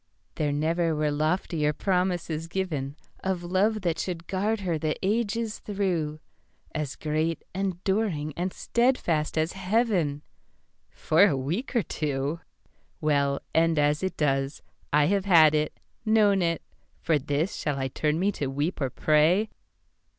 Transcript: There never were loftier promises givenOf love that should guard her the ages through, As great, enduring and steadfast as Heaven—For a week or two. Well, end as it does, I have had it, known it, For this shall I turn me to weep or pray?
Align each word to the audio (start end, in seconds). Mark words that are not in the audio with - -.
There 0.33 0.51
never 0.51 0.95
were 0.95 1.11
loftier 1.11 1.73
promises 1.73 2.47
givenOf 2.47 2.95
love 3.43 3.81
that 3.81 3.99
should 3.99 4.25
guard 4.25 4.61
her 4.61 4.79
the 4.79 4.95
ages 5.05 5.59
through, 5.59 6.19
As 6.73 6.95
great, 6.95 7.43
enduring 7.53 8.33
and 8.35 8.51
steadfast 8.51 9.37
as 9.37 9.53
Heaven—For 9.53 11.27
a 11.27 11.37
week 11.37 11.75
or 11.75 11.83
two. 11.83 12.39
Well, 12.99 13.41
end 13.53 13.77
as 13.77 14.01
it 14.01 14.17
does, 14.17 14.63
I 14.91 15.05
have 15.05 15.25
had 15.25 15.53
it, 15.53 15.79
known 16.03 16.41
it, 16.41 16.63
For 17.03 17.19
this 17.19 17.53
shall 17.55 17.77
I 17.77 17.87
turn 17.87 18.17
me 18.19 18.31
to 18.31 18.47
weep 18.47 18.81
or 18.81 18.89
pray? 18.89 19.51